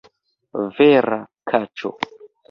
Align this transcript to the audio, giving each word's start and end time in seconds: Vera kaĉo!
Vera 0.77 1.19
kaĉo! 1.51 1.91